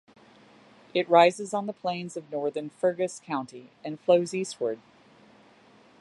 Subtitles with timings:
[0.95, 4.79] It rises on the plains of northern Fergus County and flows eastward.